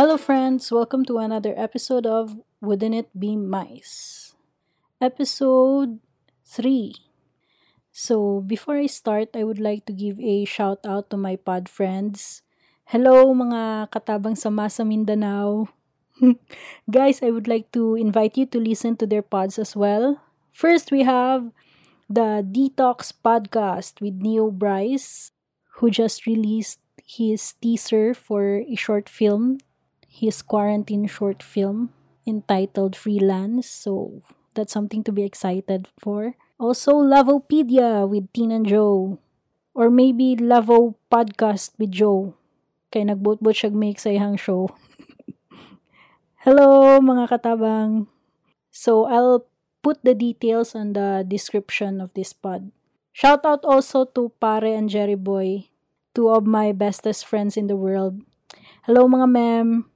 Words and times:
Hello, 0.00 0.16
friends. 0.16 0.72
Welcome 0.72 1.04
to 1.12 1.20
another 1.20 1.52
episode 1.60 2.08
of 2.08 2.40
Wouldn't 2.64 2.96
It 2.96 3.12
Be 3.12 3.36
Mice? 3.36 4.32
Episode 4.96 6.00
3. 6.48 6.96
So, 7.92 8.40
before 8.40 8.80
I 8.80 8.88
start, 8.88 9.36
I 9.36 9.44
would 9.44 9.60
like 9.60 9.84
to 9.84 9.92
give 9.92 10.16
a 10.16 10.48
shout 10.48 10.80
out 10.88 11.12
to 11.12 11.20
my 11.20 11.36
pod 11.36 11.68
friends. 11.68 12.40
Hello, 12.88 13.28
mga 13.36 13.92
katabang 13.92 14.40
sama 14.40 14.72
sa 14.72 14.88
Mindanao. 14.88 15.68
Guys, 16.88 17.20
I 17.20 17.28
would 17.28 17.44
like 17.44 17.68
to 17.76 17.92
invite 17.92 18.40
you 18.40 18.48
to 18.56 18.58
listen 18.58 18.96
to 19.04 19.06
their 19.06 19.20
pods 19.20 19.60
as 19.60 19.76
well. 19.76 20.16
First, 20.48 20.88
we 20.88 21.04
have 21.04 21.52
the 22.08 22.40
Detox 22.40 23.12
Podcast 23.12 24.00
with 24.00 24.16
Neo 24.16 24.48
Bryce, 24.48 25.36
who 25.76 25.92
just 25.92 26.24
released 26.24 26.80
his 27.04 27.52
teaser 27.60 28.16
for 28.16 28.64
a 28.64 28.80
short 28.80 29.04
film 29.04 29.60
his 30.20 30.44
quarantine 30.44 31.08
short 31.08 31.40
film 31.40 31.96
entitled 32.28 32.92
Freelance. 32.92 33.64
So 33.64 34.20
that's 34.52 34.72
something 34.72 35.00
to 35.08 35.12
be 35.12 35.24
excited 35.24 35.88
for. 35.96 36.36
Also, 36.60 37.00
Lavopedia 37.00 38.04
with 38.04 38.28
Teen 38.36 38.52
and 38.52 38.68
Joe. 38.68 39.16
Or 39.72 39.88
maybe 39.88 40.36
Lavo 40.36 41.00
Podcast 41.08 41.72
with 41.80 41.96
Joe. 41.96 42.36
Kay 42.92 43.08
nagbot-bot 43.08 43.56
siya 43.56 43.72
make 43.72 43.96
sa 43.96 44.12
ihang 44.12 44.36
show. 44.36 44.68
Hello, 46.44 47.00
mga 47.00 47.32
katabang. 47.32 48.10
So, 48.68 49.08
I'll 49.08 49.48
put 49.80 50.04
the 50.04 50.12
details 50.12 50.76
on 50.76 50.92
the 50.92 51.24
description 51.24 52.02
of 52.02 52.12
this 52.12 52.36
pod. 52.36 52.74
Shout 53.14 53.46
out 53.46 53.64
also 53.64 54.04
to 54.18 54.34
Pare 54.42 54.74
and 54.74 54.90
Jerry 54.90 55.16
Boy, 55.16 55.70
two 56.12 56.28
of 56.28 56.44
my 56.44 56.74
bestest 56.74 57.24
friends 57.24 57.56
in 57.56 57.70
the 57.70 57.78
world. 57.78 58.20
Hello 58.84 59.06
mga 59.06 59.28
mem. 59.30 59.89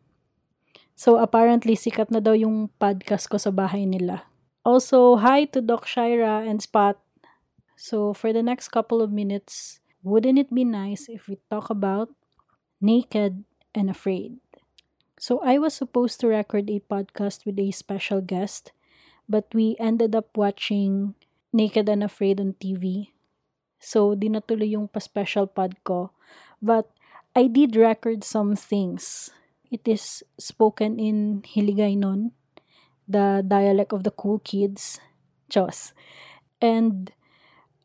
So, 0.95 1.19
apparently, 1.19 1.75
sikat 1.75 2.15
na 2.15 2.23
daw 2.23 2.39
yung 2.39 2.71
podcast 2.79 3.27
ko 3.27 3.35
sa 3.35 3.51
bahay 3.51 3.83
nila. 3.83 4.31
Also, 4.63 5.19
hi 5.19 5.43
to 5.51 5.59
Doc 5.59 5.91
Shira 5.91 6.47
and 6.47 6.63
Spot. 6.63 6.95
So, 7.75 8.15
for 8.15 8.31
the 8.31 8.47
next 8.47 8.71
couple 8.71 9.03
of 9.03 9.11
minutes, 9.11 9.83
wouldn't 10.07 10.39
it 10.39 10.55
be 10.55 10.63
nice 10.63 11.11
if 11.11 11.27
we 11.27 11.43
talk 11.51 11.67
about 11.67 12.15
Naked 12.79 13.43
and 13.75 13.91
Afraid? 13.91 14.39
So, 15.19 15.43
I 15.43 15.59
was 15.59 15.75
supposed 15.75 16.23
to 16.23 16.31
record 16.31 16.71
a 16.71 16.79
podcast 16.79 17.43
with 17.43 17.59
a 17.59 17.75
special 17.75 18.23
guest, 18.23 18.71
but 19.27 19.51
we 19.51 19.75
ended 19.83 20.15
up 20.15 20.31
watching 20.39 21.19
Naked 21.51 21.91
and 21.91 22.07
Afraid 22.07 22.39
on 22.39 22.55
TV. 22.55 23.11
So, 23.83 24.15
di 24.15 24.31
natuloy 24.31 24.79
yung 24.79 24.87
pa-special 24.87 25.51
pod 25.51 25.75
ko. 25.83 26.15
But, 26.63 26.87
I 27.35 27.51
did 27.51 27.75
record 27.75 28.23
some 28.23 28.55
things 28.55 29.35
It 29.75 29.91
is 29.91 30.23
spoken 30.39 31.03
in 31.03 31.43
Hiligaynon, 31.43 32.31
the 33.11 33.43
dialect 33.43 33.91
of 33.91 34.07
the 34.07 34.15
cool 34.15 34.39
kids. 34.39 35.03
Diyos. 35.51 35.91
And 36.63 37.11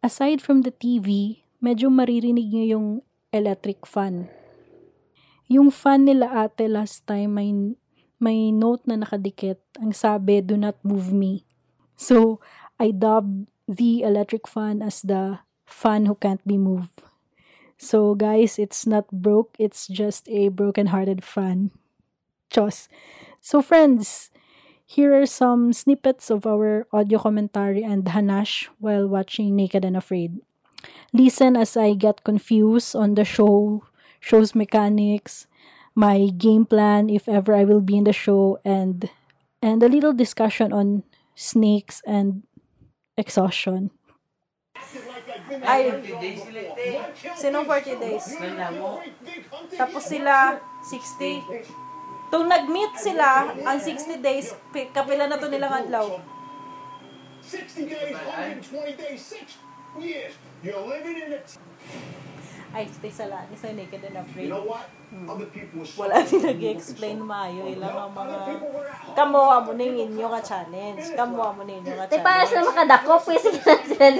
aside 0.05 0.37
from 0.37 0.61
the 0.61 0.69
TV, 0.69 1.41
medyo 1.57 1.89
maririnig 1.89 2.53
nyo 2.53 2.65
yung 2.69 2.87
electric 3.33 3.89
fan. 3.89 4.29
Yung 5.49 5.73
fan 5.73 6.05
nila 6.05 6.45
ate 6.45 6.69
last 6.69 7.09
time 7.09 7.41
may, 7.41 7.49
may 8.21 8.53
note 8.53 8.85
na 8.85 9.01
nakadikit. 9.01 9.57
Ang 9.81 9.97
sabi, 9.97 10.45
do 10.45 10.61
not 10.61 10.77
move 10.85 11.09
me. 11.09 11.49
So, 11.97 12.37
I 12.77 12.93
dubbed 12.93 13.49
the 13.65 14.05
electric 14.05 14.45
fan 14.45 14.85
as 14.85 15.01
the 15.01 15.41
fan 15.65 16.05
who 16.05 16.13
can't 16.13 16.45
be 16.45 16.61
moved. 16.61 17.08
So 17.79 18.13
guys, 18.13 18.59
it's 18.59 18.85
not 18.85 19.07
broke, 19.09 19.55
it's 19.57 19.87
just 19.87 20.27
a 20.27 20.49
broken-hearted 20.49 21.23
fan. 21.23 21.71
Chos. 22.51 22.89
So 23.39 23.61
friends, 23.61 24.31
here 24.85 25.15
are 25.15 25.25
some 25.25 25.71
snippets 25.71 26.29
of 26.29 26.45
our 26.45 26.87
audio 26.91 27.19
commentary 27.19 27.81
and 27.83 28.03
hanash 28.03 28.67
while 28.79 29.07
watching 29.07 29.55
Naked 29.55 29.85
and 29.85 29.95
Afraid. 29.95 30.43
Listen 31.13 31.55
as 31.55 31.77
I 31.77 31.93
get 31.93 32.25
confused 32.25 32.95
on 32.95 33.15
the 33.15 33.23
show, 33.23 33.83
show's 34.19 34.53
mechanics, 34.53 35.47
my 35.95 36.27
game 36.35 36.65
plan 36.65 37.09
if 37.09 37.29
ever 37.29 37.55
I 37.55 37.63
will 37.63 37.81
be 37.81 37.97
in 37.97 38.03
the 38.03 38.13
show 38.13 38.59
and 38.65 39.09
and 39.61 39.83
a 39.83 39.87
little 39.87 40.13
discussion 40.13 40.71
on 40.73 41.03
snakes 41.35 42.01
and 42.05 42.43
exhaustion. 43.17 43.91
Ay, 45.65 45.81
sinong 47.33 47.65
40 47.65 47.97
days? 47.97 48.25
Tapos 49.73 50.03
sila, 50.05 50.61
60. 50.85 51.41
Tung 52.29 52.45
nag-meet 52.45 52.93
sila, 52.93 53.49
ang 53.65 53.81
60 53.81 54.21
days, 54.21 54.53
pi- 54.69 54.93
kapila 54.93 55.25
na 55.25 55.41
to 55.41 55.49
nilang 55.49 55.73
adlaw. 55.73 56.21
60 57.41 57.89
days, 57.89 58.13
120 58.13 58.93
days, 58.93 59.21
6 59.25 59.57
years. 59.97 60.33
You're 60.61 60.85
living 60.85 61.17
in 61.17 61.33
a... 61.33 61.41
Ay, 62.69 62.85
stay 62.85 63.09
sa 63.09 63.25
lang, 63.25 63.49
isa 63.49 63.73
naked 63.73 64.05
and 64.05 64.21
afraid. 64.21 64.45
You 64.45 64.53
know 64.53 64.69
what? 64.69 64.85
Other 65.09 65.49
people 65.49 65.81
were 65.81 65.89
Wala 66.05 66.21
din 66.21 66.45
nag-explain 66.45 67.17
maayo, 67.17 67.65
ilang 67.65 67.97
ang 67.97 68.13
mga... 68.13 68.37
Kamuha 69.17 69.57
mo 69.65 69.73
na 69.73 69.81
yung 69.89 69.99
inyo 70.05 70.27
ka 70.37 70.41
challenge. 70.45 71.01
Kamuha 71.17 71.49
mo 71.49 71.65
na 71.65 71.71
yung 71.73 71.81
inyo 71.81 71.95
ka 71.97 72.05
Di 72.13 72.21
para 72.21 72.45
sila 72.45 72.61
challenge. 72.61 72.69
makadako, 72.69 73.11
pwede 73.25 73.41
sige 73.41 73.59
na 73.65 73.75
sila 73.89 74.05
a 74.05 74.11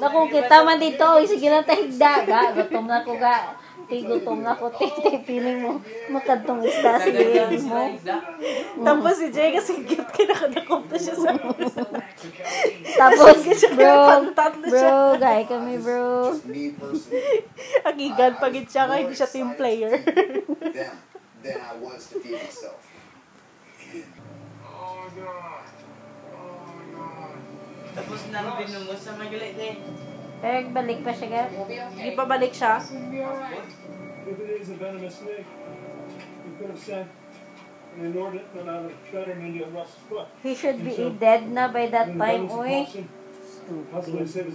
Naku, 0.00 0.18
kita 0.32 0.56
man 0.64 0.80
dito, 0.80 1.04
uy, 1.04 1.28
sige 1.28 1.52
na 1.52 1.60
tahigda, 1.60 2.12
ga. 2.24 2.40
Gutom 2.56 2.88
na 2.88 3.04
ko, 3.04 3.12
ga. 3.20 3.52
Gutom 3.84 4.40
na 4.40 4.56
ko, 4.56 4.72
ti, 4.72 4.88
ti, 4.88 5.12
feeling 5.28 5.60
mo, 5.60 5.76
makadtong 6.08 6.64
isda, 6.64 6.96
sige. 7.04 7.44
mo. 7.68 7.84
Tapos 8.80 9.12
si 9.20 9.28
Jay 9.28 9.52
kasi 9.52 9.84
cute 9.84 10.08
kinakadakop 10.08 10.88
na 10.88 10.96
siya 10.96 11.14
sa 11.20 11.36
Tapos, 12.94 13.36
bro, 13.74 14.30
bro, 14.70 14.94
gay 15.18 15.42
kami, 15.50 15.74
bro. 15.82 16.30
personally 16.78 17.44
Agigan 17.84 18.32
pagit 18.38 18.66
siya 18.70 18.86
kahit 18.86 19.06
hindi 19.08 19.16
siya 19.18 19.30
team 19.30 19.50
player. 19.58 19.92
them 19.98 20.96
than 21.44 21.60
I 21.60 21.74
was 21.76 22.08
to 22.08 22.20
feed 22.24 22.40
myself. 22.40 22.80
Oh 24.64 25.04
God. 25.12 25.66
Oh 26.32 26.74
God. 26.94 27.36
Tapos 27.94 28.20
nang 28.32 28.56
binungo 28.56 28.94
sa 28.96 29.12
magalit 29.20 29.54
eh. 29.60 29.76
Pero 30.40 30.72
balik 30.72 31.00
pa 31.04 31.12
siya, 31.12 31.28
ga. 31.28 31.44
Hindi 31.92 32.10
pa 32.16 32.24
balik 32.24 32.52
siya. 32.52 32.80
If 34.24 34.36
it 34.40 34.50
is 34.56 34.72
a 34.72 34.76
venomous 34.80 35.20
snake, 35.20 35.44
you 36.48 36.52
could 36.56 36.72
have 36.72 36.80
sent 36.80 37.08
an 37.94 38.04
inordinate 38.10 38.50
amount 38.58 38.86
of 38.90 38.92
Shredder 39.06 39.38
into 39.38 39.64
Russ's 39.70 39.94
foot. 40.08 40.26
He 40.42 40.54
should 40.54 40.82
be 40.82 41.14
dead 41.18 41.50
na 41.50 41.68
by 41.68 41.86
that 41.88 42.10
time, 42.18 42.48
his 42.48 42.56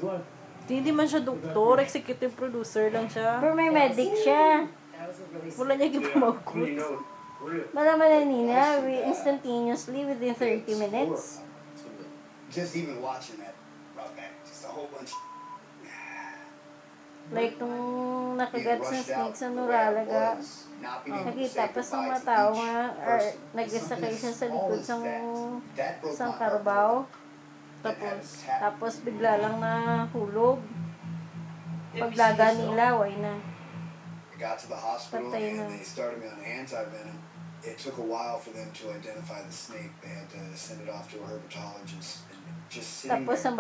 life. 0.03 0.25
Hindi 0.69 0.91
man 0.93 1.09
siya 1.09 1.25
doktor, 1.25 1.81
executive 1.81 2.35
producer 2.37 2.93
lang 2.93 3.09
siya. 3.09 3.41
Pero 3.41 3.57
may 3.57 3.73
medic 3.73 4.13
siya. 4.21 4.69
Wala 5.57 5.73
niya 5.73 5.89
gipamagkot. 5.89 6.77
Malaman 7.73 8.07
na 8.11 8.19
nina, 8.27 8.61
we 8.83 9.01
instantaneously 9.01 10.05
within 10.05 10.35
30 10.35 10.69
minutes. 10.77 11.41
Just 12.51 12.75
even 12.75 13.01
watching 13.01 13.41
that 13.41 13.55
brought 13.95 14.13
back 14.13 14.35
just 14.45 14.65
a 14.65 14.69
whole 14.69 14.89
bunch. 14.93 15.09
Like, 17.29 17.61
nung 17.61 18.33
nakagat 18.41 18.81
sa 18.81 18.97
snake 19.05 19.37
sa 19.37 19.47
Nuralaga, 19.53 20.33
to 20.41 20.69
nakita 21.05 21.69
pa 21.69 21.81
sa 21.83 21.95
mga 22.01 22.19
tao 22.25 22.49
nga, 22.57 22.77
or 23.05 23.19
nag-sakay 23.53 24.13
siya 24.17 24.33
sa 24.33 24.45
likod 24.49 24.81
sa 24.81 24.95
heart. 24.97 26.39
karabaw. 26.41 26.91
Tapos, 27.79 28.43
tapos 28.43 28.93
bigla 29.05 29.39
lang 29.39 29.55
na 29.61 30.03
hulog. 30.11 30.59
Paglaga 31.93 32.57
nila, 32.57 32.97
way 32.97 33.13
na. 33.21 33.37
Got 34.39 34.55
to 34.63 34.67
the 34.71 34.79
hospital 34.79 35.27
Patay 35.31 35.51
and 35.51 35.67
na. 35.67 35.75
they 35.75 35.83
started 35.83 36.23
me 36.23 36.27
on 36.31 36.39
anti-venom. 36.39 37.19
It 37.59 37.75
took 37.75 37.99
a 37.99 38.07
while 38.07 38.39
for 38.39 38.55
them 38.55 38.71
to 38.71 38.83
identify 38.95 39.43
the 39.43 39.51
snake. 39.51 39.91
They 39.99 40.07
had 40.15 40.31
to 40.31 40.39
send 40.55 40.79
it 40.79 40.87
off 40.87 41.11
to 41.11 41.19
a 41.19 41.27
herpetologist. 41.27 42.23
And 42.31 42.39
just 42.71 43.03
sitting 43.03 43.27
Tapos 43.27 43.43
there 43.43 43.51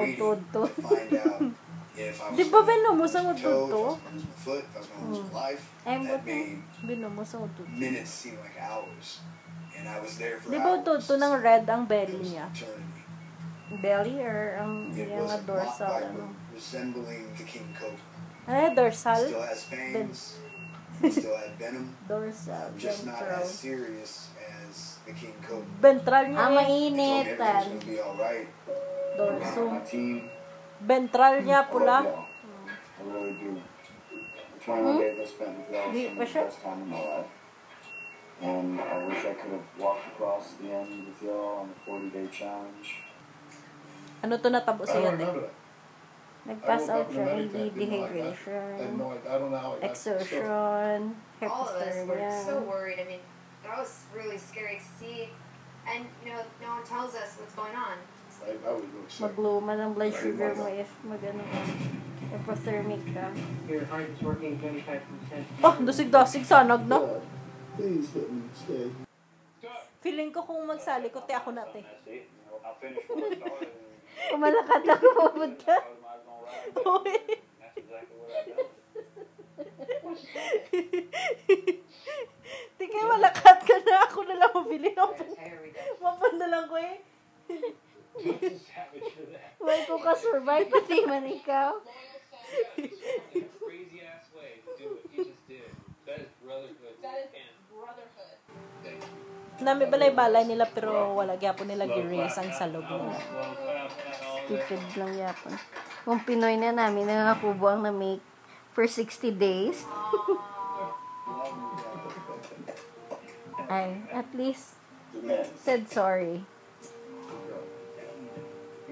waiting 0.00 0.40
to 0.56 0.66
find 0.80 1.12
out 1.20 1.42
if 1.96 2.16
I 2.18 2.30
was 2.30 2.36
Di 2.36 2.44
ba 2.48 2.60
venom 2.62 2.94
mo 2.96 3.06
to? 3.68 3.82
foot, 4.36 4.64
if 4.64 4.72
I 4.72 4.78
was 4.78 4.88
gonna 4.88 5.08
lose 5.12 5.22
my 5.28 5.40
life. 5.52 5.62
That 5.84 6.24
made 6.24 6.62
mo 7.12 7.22
sa 7.22 7.36
utod. 7.38 7.66
minutes 7.68 8.10
seem 8.10 8.36
like 8.40 8.56
hours. 8.56 9.20
And 9.72 9.88
I 9.88 9.98
was 9.98 10.16
there 10.16 10.36
for 10.40 10.52
Di 10.52 10.58
ba 10.58 10.76
hours. 10.76 10.84
utod 10.84 10.98
to 11.04 11.14
ng 11.16 11.34
red 11.40 11.64
ang 11.66 11.84
It 11.84 11.90
belly 11.90 12.18
was 12.18 12.30
niya? 12.32 12.46
eternity. 12.52 13.02
Belly 13.80 14.16
or 14.20 14.38
ang 14.60 14.72
It 14.92 15.08
yung 15.08 15.24
was 15.24 15.40
dorsal, 15.48 15.88
viper 15.88 16.12
ano. 16.12 16.24
resembling 16.52 17.24
the 17.32 17.44
king 17.44 17.68
cobra. 17.72 18.04
Ay, 18.44 18.74
dorsal? 18.76 19.16
Still 19.22 19.44
has 19.44 19.62
fangs. 19.64 20.20
still 21.02 21.34
had 21.34 21.56
venom. 21.56 21.88
Dorsal, 22.10 22.68
Just 22.76 23.06
not 23.08 23.18
ventral. 23.18 23.42
as 23.42 23.48
serious 23.48 24.12
as 24.38 25.00
the 25.08 25.14
king 25.16 25.32
cobra. 25.40 25.64
Ventral 25.80 26.24
niya 26.30 26.46
Ang 26.46 26.54
eh. 26.54 26.62
He 26.62 26.78
told 26.84 26.92
me 26.92 27.06
everything 27.10 27.38
was 27.40 27.40
mainitan. 27.40 27.64
gonna 27.64 27.86
be 27.86 27.98
alright. 27.98 28.48
Dorso. 29.16 29.62
My 29.72 29.80
team, 29.82 30.14
Ventralnya 30.82 31.70
pula. 31.70 32.02
Oh, 32.02 32.06
yeah. 32.06 32.26
I 32.98 33.02
really 33.06 33.34
do. 33.38 33.50
I'm 33.54 34.58
trying 34.58 34.84
hmm? 34.84 34.98
to 34.98 35.02
get 35.02 35.16
this 35.16 35.32
the 35.38 35.46
best 36.18 36.62
time 36.62 36.82
in 36.82 36.88
my 36.90 36.98
life. 36.98 37.30
And 38.42 38.80
I 38.80 39.06
wish 39.06 39.22
I 39.22 39.34
could 39.38 39.54
have 39.54 39.68
walked 39.78 40.06
across 40.08 40.58
the 40.58 40.74
end 40.74 41.06
with 41.06 41.22
y'all 41.22 41.62
on 41.62 41.70
the 41.70 41.78
40-day 41.86 42.26
challenge. 42.34 43.06
Ano 44.22 44.34
to 44.38 44.48
natabo 44.50 44.82
sa 44.82 44.98
yate? 44.98 45.50
Nag-pass 46.42 46.90
out 46.90 47.06
siya, 47.06 47.38
AD, 47.38 47.54
dehydration, 47.54 48.98
no, 48.98 49.14
exertion, 49.78 50.42
All 50.50 51.70
of 51.70 51.78
us 51.78 52.02
were 52.02 52.42
so 52.42 52.66
worried. 52.66 52.98
I 52.98 53.06
mean, 53.06 53.22
that 53.62 53.78
was 53.78 54.10
really 54.10 54.38
scary 54.38 54.82
to 54.82 54.88
see. 54.98 55.30
And, 55.86 56.02
you 56.26 56.34
know, 56.34 56.42
no 56.58 56.82
one 56.82 56.84
tells 56.86 57.14
us 57.14 57.38
what's 57.38 57.54
going 57.54 57.78
on. 57.78 57.94
I, 58.42 58.58
I 58.58 58.74
sick. 59.06 59.22
Magluma 59.22 59.78
ng 59.78 59.94
blood 59.94 60.14
sugar 60.14 60.50
mo 60.58 60.66
if 60.66 60.90
magano 61.06 61.42
ka. 61.46 61.60
Hypothermic 62.32 63.04
ka. 63.14 63.30
Your 63.68 63.84
heart 63.86 64.08
is 64.10 64.20
working 64.24 64.58
25%. 64.58 65.62
Oh, 65.62 65.74
dasig-dasig 65.84 66.42
sanag 66.42 66.88
na. 66.88 66.98
God, 66.98 67.22
Please 67.76 68.08
let 68.16 68.28
me 68.28 68.42
stay. 68.52 68.90
Feeling 70.02 70.34
ko 70.34 70.42
kung 70.42 70.66
magsali 70.66 71.08
ko, 71.14 71.22
te 71.22 71.32
ako 71.32 71.54
na, 71.54 71.62
te. 71.70 71.80
Kumalakad 74.32 74.82
ako 74.86 75.06
pupunta. 75.14 75.76
Di 82.76 82.84
kaya 82.90 83.04
malakat 83.08 83.58
ka 83.62 83.76
na. 83.86 83.94
Ako 84.10 84.18
na 84.26 84.34
lang 84.36 84.52
mabili. 84.52 84.90
Mapan 86.02 86.34
na 86.36 86.46
lang 86.50 86.66
ko 86.66 86.76
eh. 86.80 86.98
May 89.62 89.80
ko 89.88 89.96
ka-survive 89.96 90.68
pati 90.68 91.06
man 91.08 91.24
ikaw. 91.24 91.80
crazy 93.56 94.04
ass 94.04 94.28
way 94.36 94.60
to 94.60 94.70
do 94.76 94.86
what 94.92 95.08
you 95.16 95.24
just 95.32 95.44
did. 95.48 95.72
That 96.04 96.28
is 96.28 96.30
brotherhood. 96.44 96.96
That 97.00 97.32
is 97.32 97.56
Brotherhood. 97.72 98.36
Nami 99.62 99.86
balay-balay 99.86 100.44
nila 100.44 100.66
pero 100.68 101.14
wala 101.16 101.38
gyapon 101.40 101.70
nila 101.70 101.86
gi-raise 101.88 102.36
ang 102.36 102.52
salog 102.52 102.84
nila. 102.84 103.16
Stupid 104.44 104.82
lang 104.98 105.14
yapon. 105.16 105.54
Kung 106.02 106.20
Pinoy 106.26 106.58
na 106.58 106.74
namin, 106.74 107.06
nangakubo 107.06 107.70
ang 107.70 107.86
na-make 107.86 108.20
for 108.74 108.84
60 108.84 109.30
days. 109.38 109.86
Ay, 113.72 114.02
at 114.12 114.28
least 114.34 114.76
said 115.56 115.88
sorry. 115.88 116.44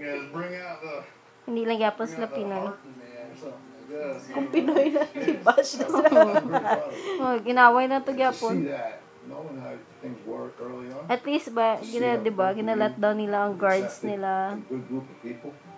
Guys 0.00 0.24
bring 0.32 0.56
out 0.56 0.80
the, 0.80 1.04
Hindi 1.44 1.62
lang 1.68 1.76
yapon 1.76 2.08
bring 2.08 2.12
sila 2.16 2.24
out 2.24 2.32
the 2.32 2.38
Pinoy. 2.40 2.66
Kung 4.32 4.48
Pinoy 4.48 4.86
na, 4.96 5.02
i-bash 5.04 5.76
na 5.76 5.86
sila. 5.92 6.20
Oh, 7.20 7.36
ginaway 7.44 7.84
na 7.84 8.00
to 8.00 8.16
yapon. 8.16 8.64
At 11.04 11.20
least 11.28 11.52
ba, 11.52 11.76
gina, 11.84 12.16
di 12.16 12.32
ba, 12.32 12.56
ginalat 12.56 12.96
daw 12.96 13.12
nila 13.12 13.44
ang 13.44 13.60
guards 13.60 14.00
nila. 14.00 14.56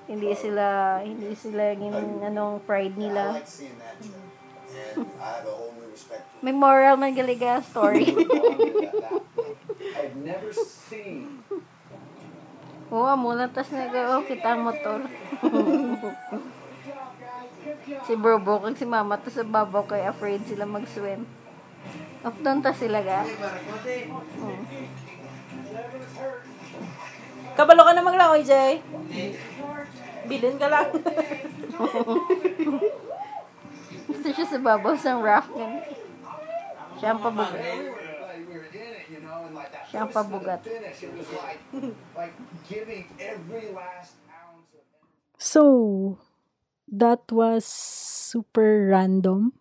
Hindi 0.07 0.31
sila, 0.39 1.01
hindi 1.03 1.35
sila 1.35 1.75
gin, 1.75 2.23
anong 2.23 2.63
pride 2.63 2.95
nila. 2.95 3.43
May 6.39 6.55
moral 6.55 6.95
man 6.95 7.11
galiga 7.11 7.59
story. 7.67 8.07
I've 9.99 10.15
never 10.23 10.55
seen 10.55 11.42
Oo, 12.93 13.17
muna 13.17 13.49
tas 13.49 13.73
nag 13.73 13.89
oh, 13.89 14.21
kita 14.29 14.53
ang 14.53 14.69
motor. 14.69 15.01
si 18.05 18.13
bro 18.21 18.37
bro 18.37 18.61
kag 18.61 18.77
si 18.77 18.85
mama 18.85 19.17
tas 19.17 19.33
sa 19.33 19.49
babaw 19.49 19.89
kay 19.89 20.05
afraid 20.05 20.45
sila 20.45 20.69
mag-swim. 20.69 21.25
Up 22.21 22.37
doon 22.45 22.61
ta 22.61 22.77
sila 22.77 23.01
ga. 23.01 23.25
Mm. 23.25 24.61
Kabalo 27.57 27.81
ka 27.89 27.97
na 27.97 28.05
maglangoy, 28.05 28.45
Jay. 28.45 28.85
Bilin 30.29 30.61
ka 30.61 30.69
lang. 30.69 30.93
Gusto 34.13 34.29
siya 34.37 34.47
sa 34.53 34.61
babaw 34.61 34.93
sang 35.01 35.25
raft. 35.25 35.49
Siya 37.01 37.17
ang 37.17 37.25
pabugat. 37.25 37.57
we 37.57 37.65
were 38.53 38.69
in 38.69 39.01
it, 39.01 39.09
you 39.09 39.21
know, 39.25 39.49
and 39.49 39.57
like 39.57 39.73
that 39.73 39.82
Siya 39.82 39.82
ang 39.82 39.82
first 39.82 39.82
to 39.82 39.82
the 39.93 40.09
pabugat. 40.09 40.61
So, 45.39 46.19
that 46.89 47.23
was 47.31 47.65
super 47.65 48.89
random. 48.89 49.53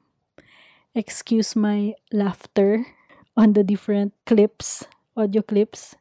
Excuse 0.94 1.56
my 1.56 1.95
laughter 2.12 2.86
on 3.36 3.54
the 3.54 3.63
different 3.63 4.13
clips, 4.25 4.83
audio 5.16 5.42
clips. 5.42 5.95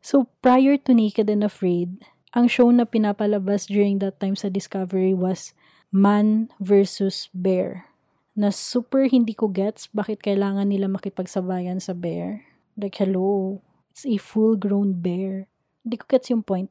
So, 0.00 0.28
prior 0.42 0.76
to 0.84 0.92
Naked 0.92 1.28
and 1.28 1.44
Afraid, 1.44 2.04
ang 2.34 2.48
show 2.48 2.68
na 2.72 2.84
pinapalabas 2.84 3.70
during 3.70 4.02
that 4.02 4.18
time 4.18 4.34
sa 4.34 4.50
Discovery 4.50 5.14
was 5.14 5.54
Man 5.94 6.50
versus 6.58 7.30
Bear. 7.30 7.86
Na 8.34 8.50
super 8.50 9.06
hindi 9.06 9.30
ko 9.30 9.46
gets 9.46 9.86
bakit 9.94 10.18
kailangan 10.18 10.66
nila 10.66 10.90
makipagsabayan 10.90 11.78
sa 11.78 11.94
bear. 11.94 12.53
Like, 12.76 12.96
hello, 12.96 13.62
it's 13.90 14.06
a 14.06 14.16
full-grown 14.16 15.00
bear. 15.00 15.46
Hindi 15.84 15.96
ko 15.96 16.06
gets 16.08 16.30
yung 16.30 16.42
point. 16.42 16.70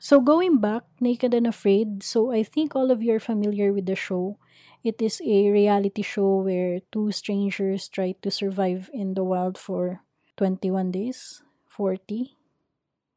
So 0.00 0.20
going 0.20 0.58
back, 0.58 0.84
Naked 1.00 1.34
and 1.34 1.46
Afraid, 1.46 2.02
so 2.02 2.32
I 2.32 2.42
think 2.42 2.74
all 2.74 2.90
of 2.90 3.02
you 3.02 3.14
are 3.14 3.20
familiar 3.20 3.72
with 3.72 3.84
the 3.84 3.96
show. 3.96 4.38
It 4.82 5.02
is 5.02 5.20
a 5.20 5.50
reality 5.50 6.00
show 6.00 6.40
where 6.40 6.80
two 6.92 7.12
strangers 7.12 7.88
try 7.88 8.16
to 8.22 8.30
survive 8.30 8.88
in 8.94 9.12
the 9.12 9.24
wild 9.24 9.58
for 9.58 10.00
21 10.38 10.90
days, 10.90 11.42
40, 11.68 12.32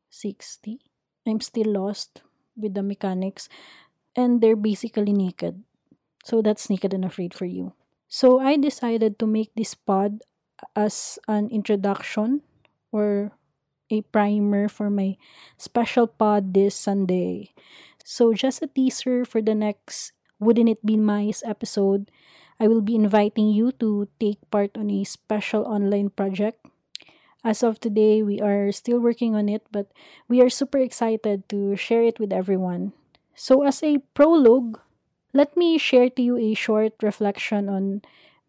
60. 0.09 0.79
I'm 1.25 1.39
still 1.39 1.71
lost 1.71 2.21
with 2.57 2.73
the 2.73 2.83
mechanics 2.83 3.47
and 4.15 4.41
they're 4.41 4.59
basically 4.59 5.13
naked. 5.13 5.63
So 6.25 6.41
that's 6.41 6.69
Naked 6.69 6.93
and 6.93 7.05
Afraid 7.05 7.33
for 7.33 7.45
you. 7.45 7.73
So 8.07 8.39
I 8.39 8.57
decided 8.57 9.19
to 9.19 9.25
make 9.25 9.55
this 9.55 9.73
pod 9.73 10.19
as 10.75 11.19
an 11.27 11.49
introduction 11.49 12.41
or 12.91 13.31
a 13.89 14.01
primer 14.09 14.67
for 14.67 14.89
my 14.89 15.17
special 15.57 16.07
pod 16.07 16.53
this 16.53 16.75
Sunday. 16.75 17.53
So, 18.03 18.33
just 18.33 18.61
a 18.61 18.67
teaser 18.67 19.25
for 19.25 19.41
the 19.41 19.55
next 19.55 20.11
Wouldn't 20.39 20.69
It 20.69 20.85
Be 20.85 20.97
Nice 20.97 21.43
episode. 21.45 22.11
I 22.59 22.67
will 22.67 22.81
be 22.81 22.95
inviting 22.95 23.49
you 23.49 23.71
to 23.79 24.07
take 24.19 24.39
part 24.51 24.77
on 24.77 24.89
a 24.91 25.03
special 25.03 25.63
online 25.63 26.09
project. 26.09 26.65
As 27.43 27.61
of 27.63 27.79
today, 27.79 28.23
we 28.23 28.39
are 28.39 28.71
still 28.71 28.99
working 28.99 29.35
on 29.35 29.49
it, 29.49 29.63
but 29.71 29.91
we 30.27 30.41
are 30.41 30.49
super 30.49 30.79
excited 30.79 31.47
to 31.49 31.75
share 31.75 32.03
it 32.03 32.19
with 32.19 32.31
everyone. 32.31 32.93
So, 33.35 33.63
as 33.63 33.83
a 33.83 33.99
prologue, 34.15 34.79
let 35.33 35.57
me 35.57 35.77
share 35.77 36.09
to 36.09 36.21
you 36.21 36.37
a 36.37 36.53
short 36.53 36.93
reflection 37.01 37.67
on 37.69 38.01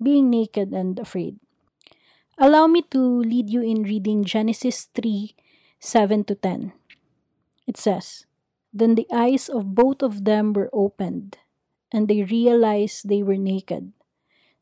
being 0.03 0.31
naked 0.31 0.73
and 0.73 0.99
afraid. 0.99 1.39
Allow 2.37 2.67
me 2.67 2.83
to 2.91 2.99
lead 2.99 3.49
you 3.49 3.63
in 3.63 3.85
reading 3.85 4.25
Genesis 4.25 4.91
3 4.95 5.37
7 5.79 6.25
to 6.25 6.35
10. 6.35 6.73
It 7.67 7.77
says, 7.77 8.27
Then 8.73 8.97
the 8.97 9.07
eyes 9.13 9.49
of 9.49 9.77
both 9.77 10.03
of 10.03 10.25
them 10.25 10.53
were 10.53 10.69
opened, 10.73 11.39
and 11.93 12.09
they 12.09 12.25
realized 12.25 13.09
they 13.09 13.23
were 13.23 13.37
naked. 13.37 13.93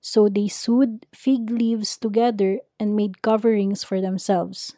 So 0.02 0.29
they 0.29 0.49
sewed 0.49 1.07
fig 1.14 1.49
leaves 1.49 1.97
together 1.97 2.61
and 2.79 2.95
made 2.95 3.23
coverings 3.23 3.85
for 3.85 4.02
themselves. 4.02 4.76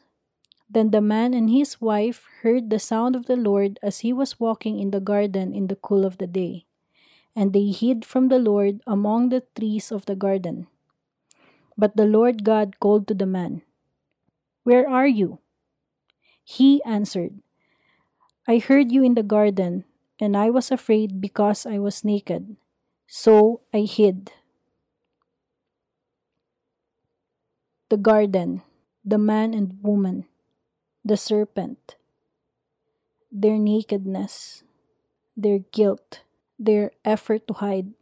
Then 0.71 0.91
the 0.93 1.01
man 1.01 1.35
and 1.35 1.51
his 1.51 1.81
wife 1.81 2.25
heard 2.43 2.71
the 2.71 2.79
sound 2.79 3.17
of 3.17 3.27
the 3.27 3.37
Lord 3.37 3.81
as 3.83 4.01
he 4.01 4.13
was 4.13 4.39
walking 4.39 4.79
in 4.79 4.93
the 4.93 5.01
garden 5.01 5.53
in 5.53 5.67
the 5.67 5.77
cool 5.77 6.05
of 6.07 6.19
the 6.19 6.29
day. 6.29 6.67
And 7.35 7.53
they 7.53 7.75
hid 7.75 8.05
from 8.05 8.29
the 8.29 8.39
Lord 8.39 8.83
among 8.87 9.31
the 9.31 9.43
trees 9.59 9.91
of 9.91 10.07
the 10.07 10.15
garden. 10.15 10.69
But 11.79 11.97
the 11.97 12.07
Lord 12.07 12.45
God 12.45 12.81
called 12.81 13.07
to 13.09 13.15
the 13.15 13.27
man, 13.27 13.63
Where 14.65 14.89
are 14.89 15.07
you? 15.07 15.39
He 16.45 16.83
answered, 16.85 17.41
I 18.49 18.59
heard 18.59 18.91
you 18.93 19.03
in 19.03 19.15
the 19.15 19.23
garden, 19.23 19.85
and 20.21 20.37
I 20.37 20.49
was 20.51 20.71
afraid 20.71 21.21
because 21.21 21.67
I 21.67 21.79
was 21.79 22.05
naked. 22.05 22.57
So 23.07 23.61
I 23.73 23.81
hid. 23.81 24.33
The 27.89 27.97
garden, 27.97 28.61
the 29.07 29.17
man 29.17 29.55
and 29.55 29.83
woman, 29.83 30.27
the 31.05 31.17
serpent, 31.17 31.97
their 33.31 33.59
nakedness, 33.59 34.63
their 35.37 35.61
guilt, 35.61 36.23
their 36.59 36.93
effort 37.05 37.47
to 37.49 37.55
hide. 37.55 37.95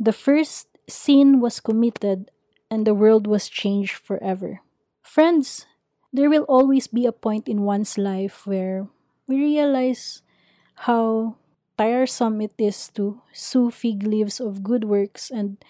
The 0.00 0.12
first 0.12 0.66
sin 0.88 1.40
was 1.40 1.60
committed, 1.60 2.30
and 2.70 2.86
the 2.86 2.94
world 2.94 3.26
was 3.26 3.48
changed 3.48 3.96
forever. 3.96 4.60
Friends, 5.02 5.66
there 6.12 6.30
will 6.30 6.44
always 6.48 6.86
be 6.86 7.06
a 7.06 7.12
point 7.12 7.48
in 7.48 7.62
one's 7.62 7.98
life 7.98 8.46
where 8.46 8.88
we 9.26 9.36
realize 9.36 10.22
how 10.88 11.36
tiresome 11.76 12.40
it 12.40 12.54
is 12.58 12.88
to 12.94 13.20
sew 13.32 13.70
fig 13.70 14.02
leaves 14.02 14.40
of 14.40 14.62
good 14.62 14.84
works 14.84 15.30
and 15.30 15.62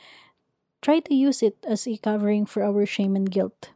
try 0.80 1.00
to 1.00 1.14
use 1.14 1.42
it 1.42 1.58
as 1.66 1.86
a 1.86 1.96
covering 1.96 2.46
for 2.46 2.62
our 2.62 2.86
shame 2.86 3.16
and 3.16 3.30
guilt. 3.30 3.70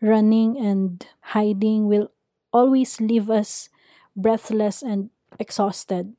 Running 0.00 0.58
and 0.58 1.04
hiding 1.32 1.88
will 1.88 2.12
always 2.52 3.00
leave 3.00 3.30
us 3.30 3.68
breathless 4.14 4.82
and 4.82 5.10
exhausted. 5.38 6.14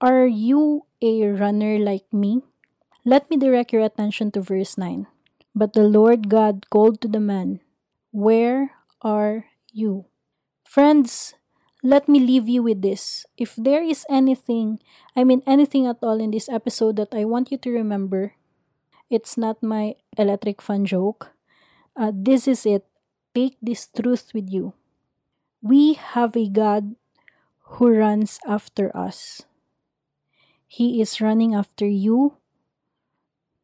Are 0.00 0.26
you 0.26 0.86
a 1.00 1.26
runner 1.28 1.78
like 1.78 2.10
me? 2.12 2.42
Let 3.04 3.30
me 3.30 3.36
direct 3.36 3.72
your 3.72 3.82
attention 3.82 4.30
to 4.32 4.40
verse 4.42 4.76
9. 4.76 5.06
But 5.54 5.72
the 5.72 5.84
Lord 5.84 6.28
God 6.28 6.70
called 6.70 7.00
to 7.02 7.08
the 7.08 7.20
man, 7.20 7.60
Where 8.12 8.72
are 9.02 9.46
you? 9.72 10.06
Friends, 10.64 11.34
let 11.82 12.08
me 12.08 12.20
leave 12.20 12.48
you 12.48 12.62
with 12.62 12.82
this. 12.82 13.26
If 13.36 13.56
there 13.56 13.82
is 13.82 14.04
anything, 14.08 14.78
I 15.16 15.24
mean 15.24 15.42
anything 15.46 15.86
at 15.86 15.98
all 16.02 16.20
in 16.20 16.30
this 16.30 16.48
episode 16.48 16.96
that 16.96 17.14
I 17.14 17.24
want 17.24 17.50
you 17.50 17.58
to 17.58 17.70
remember, 17.70 18.34
it's 19.08 19.36
not 19.36 19.62
my 19.62 19.96
electric 20.16 20.62
fan 20.62 20.84
joke. 20.84 21.32
Uh, 21.96 22.12
this 22.14 22.46
is 22.46 22.64
it. 22.64 22.86
Take 23.34 23.56
this 23.60 23.88
truth 23.88 24.30
with 24.34 24.50
you. 24.50 24.74
We 25.62 25.94
have 25.94 26.36
a 26.36 26.48
God 26.48 26.94
who 27.78 27.90
runs 27.90 28.38
after 28.46 28.94
us. 28.96 29.42
He 30.66 31.00
is 31.00 31.20
running 31.20 31.54
after 31.54 31.86
you. 31.86 32.36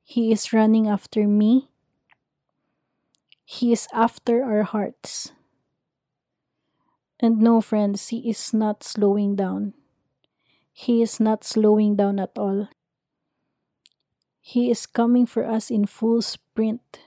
He 0.03 0.33
is 0.33 0.53
running 0.53 0.89
after 0.89 1.27
me. 1.29 1.71
He 3.47 3.73
is 3.73 3.89
after 3.95 4.45
our 4.45 4.65
hearts. 4.65 5.33
And 7.19 7.39
no, 7.39 7.61
friends, 7.61 8.09
He 8.09 8.29
is 8.29 8.53
not 8.53 8.83
slowing 8.83 9.37
down. 9.37 9.73
He 10.73 11.01
is 11.01 11.19
not 11.19 11.45
slowing 11.45 11.97
down 11.97 12.19
at 12.21 12.37
all. 12.37 12.69
He 14.41 14.71
is 14.71 14.87
coming 14.87 15.27
for 15.27 15.45
us 15.45 15.71
in 15.71 15.87
full 15.87 16.23
sprint. 16.23 17.01